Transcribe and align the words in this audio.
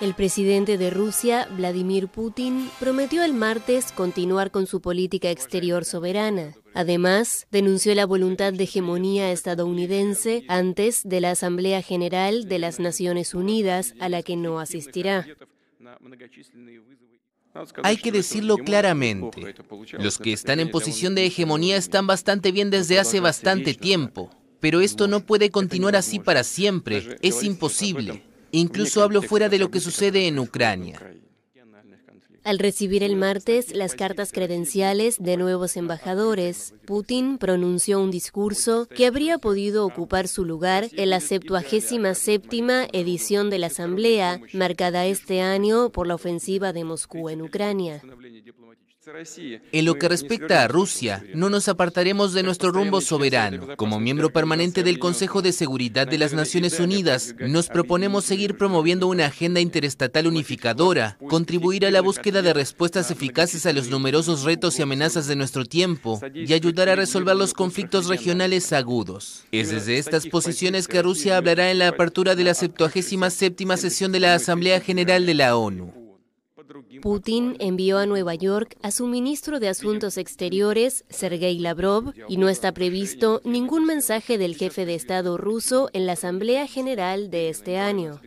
El 0.00 0.14
presidente 0.14 0.78
de 0.78 0.90
Rusia, 0.90 1.48
Vladimir 1.50 2.08
Putin, 2.08 2.70
prometió 2.80 3.24
el 3.24 3.34
martes 3.34 3.92
continuar 3.92 4.50
con 4.50 4.66
su 4.66 4.80
política 4.80 5.30
exterior 5.30 5.84
soberana. 5.84 6.54
Además, 6.74 7.46
denunció 7.50 7.94
la 7.94 8.06
voluntad 8.06 8.52
de 8.52 8.64
hegemonía 8.64 9.32
estadounidense 9.32 10.44
antes 10.48 11.02
de 11.04 11.20
la 11.20 11.32
Asamblea 11.32 11.82
General 11.82 12.48
de 12.48 12.58
las 12.58 12.80
Naciones 12.80 13.34
Unidas, 13.34 13.94
a 14.00 14.08
la 14.08 14.22
que 14.22 14.36
no 14.36 14.58
asistirá. 14.58 15.26
Hay 17.82 17.96
que 17.96 18.12
decirlo 18.12 18.56
claramente. 18.58 19.54
Los 19.98 20.18
que 20.18 20.32
están 20.32 20.60
en 20.60 20.70
posición 20.70 21.14
de 21.14 21.26
hegemonía 21.26 21.76
están 21.76 22.06
bastante 22.06 22.52
bien 22.52 22.70
desde 22.70 22.98
hace 22.98 23.20
bastante 23.20 23.74
tiempo. 23.74 24.30
Pero 24.60 24.80
esto 24.80 25.08
no 25.08 25.20
puede 25.20 25.50
continuar 25.50 25.96
así 25.96 26.18
para 26.18 26.44
siempre. 26.44 27.18
Es 27.22 27.42
imposible. 27.42 28.22
Incluso 28.52 29.02
hablo 29.02 29.22
fuera 29.22 29.48
de 29.48 29.58
lo 29.58 29.70
que 29.70 29.80
sucede 29.80 30.26
en 30.28 30.38
Ucrania. 30.38 31.00
Al 32.46 32.60
recibir 32.60 33.02
el 33.02 33.16
martes 33.16 33.74
las 33.74 33.96
cartas 33.96 34.30
credenciales 34.30 35.16
de 35.18 35.36
nuevos 35.36 35.76
embajadores, 35.76 36.74
Putin 36.84 37.38
pronunció 37.38 38.00
un 38.00 38.12
discurso 38.12 38.86
que 38.86 39.06
habría 39.06 39.38
podido 39.38 39.84
ocupar 39.84 40.28
su 40.28 40.44
lugar 40.44 40.88
en 40.92 41.10
la 41.10 41.18
77 41.18 42.88
edición 42.92 43.50
de 43.50 43.58
la 43.58 43.66
Asamblea, 43.66 44.40
marcada 44.52 45.06
este 45.06 45.40
año 45.40 45.90
por 45.90 46.06
la 46.06 46.14
ofensiva 46.14 46.72
de 46.72 46.84
Moscú 46.84 47.30
en 47.30 47.42
Ucrania. 47.42 48.00
En 49.72 49.84
lo 49.84 49.94
que 49.94 50.08
respecta 50.08 50.62
a 50.62 50.68
Rusia, 50.68 51.24
no 51.32 51.48
nos 51.48 51.68
apartaremos 51.68 52.32
de 52.32 52.42
nuestro 52.42 52.72
rumbo 52.72 53.00
soberano. 53.00 53.76
Como 53.76 54.00
miembro 54.00 54.30
permanente 54.30 54.82
del 54.82 54.98
Consejo 54.98 55.42
de 55.42 55.52
Seguridad 55.52 56.08
de 56.08 56.18
las 56.18 56.32
Naciones 56.32 56.80
Unidas, 56.80 57.36
nos 57.38 57.68
proponemos 57.68 58.24
seguir 58.24 58.56
promoviendo 58.56 59.06
una 59.06 59.26
agenda 59.26 59.60
interestatal 59.60 60.26
unificadora, 60.26 61.18
contribuir 61.28 61.86
a 61.86 61.92
la 61.92 62.00
búsqueda 62.00 62.42
de 62.42 62.52
respuestas 62.52 63.12
eficaces 63.12 63.64
a 63.66 63.72
los 63.72 63.90
numerosos 63.90 64.42
retos 64.42 64.76
y 64.78 64.82
amenazas 64.82 65.28
de 65.28 65.36
nuestro 65.36 65.64
tiempo 65.64 66.20
y 66.34 66.52
ayudar 66.52 66.88
a 66.88 66.96
resolver 66.96 67.36
los 67.36 67.54
conflictos 67.54 68.08
regionales 68.08 68.72
agudos. 68.72 69.44
Es 69.52 69.70
desde 69.70 69.98
estas 69.98 70.26
posiciones 70.26 70.88
que 70.88 71.02
Rusia 71.02 71.36
hablará 71.36 71.70
en 71.70 71.78
la 71.78 71.88
apertura 71.88 72.34
de 72.34 72.44
la 72.44 72.54
77 72.54 73.76
sesión 73.76 74.10
de 74.10 74.20
la 74.20 74.34
Asamblea 74.34 74.80
General 74.80 75.24
de 75.24 75.34
la 75.34 75.56
ONU. 75.56 76.05
Putin 77.02 77.56
envió 77.60 77.98
a 77.98 78.06
Nueva 78.06 78.34
York 78.34 78.76
a 78.82 78.90
su 78.90 79.06
ministro 79.06 79.60
de 79.60 79.68
Asuntos 79.68 80.18
Exteriores, 80.18 81.04
Sergei 81.08 81.58
Lavrov, 81.58 82.12
y 82.28 82.36
no 82.36 82.48
está 82.48 82.72
previsto 82.72 83.40
ningún 83.44 83.86
mensaje 83.86 84.38
del 84.38 84.56
jefe 84.56 84.86
de 84.86 84.94
Estado 84.94 85.36
ruso 85.36 85.90
en 85.92 86.06
la 86.06 86.12
Asamblea 86.12 86.66
General 86.66 87.30
de 87.30 87.48
este 87.48 87.78
año. 87.78 88.20